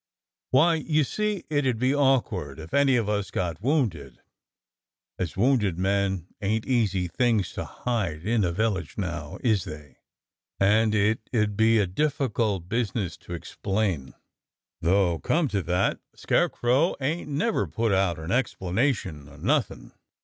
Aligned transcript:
"Why, 0.49 0.73
you 0.77 1.03
see 1.03 1.43
it 1.47 1.67
'ud 1.67 1.77
be 1.77 1.93
awkward 1.93 2.57
if 2.57 2.73
any 2.73 2.95
of 2.95 3.07
us 3.07 3.29
got 3.29 3.61
wounded, 3.61 4.19
as 5.19 5.37
wounded 5.37 5.77
men 5.77 6.25
ain't 6.41 6.65
easy 6.65 7.07
things 7.07 7.53
to 7.53 7.65
hide 7.65 8.25
in 8.25 8.43
a 8.43 8.51
village 8.51 8.97
now, 8.97 9.37
is 9.43 9.63
they? 9.63 9.97
and 10.59 10.95
it 10.95 11.29
'ud 11.35 11.55
be 11.55 11.77
a 11.77 11.85
difficult 11.85 12.67
busi 12.67 12.95
ness 12.95 13.17
to 13.17 13.35
explain. 13.35 14.15
Though, 14.81 15.19
come 15.19 15.47
to 15.49 15.61
that. 15.61 15.99
Scarecrow 16.15 16.95
ain't 16.99 17.29
never 17.29 17.67
put 17.67 17.91
out 17.91 18.15
for 18.15 18.23
an 18.23 18.31
explanation 18.31 19.29
o' 19.29 19.35
nothing." 19.37 19.91